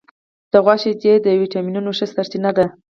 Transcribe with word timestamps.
د 0.51 0.53
غوا 0.63 0.75
شیدې 0.81 1.13
د 1.21 1.27
وټامینونو 1.41 1.89
ښه 1.97 2.05
سرچینه 2.13 2.51
ده. 2.57 2.65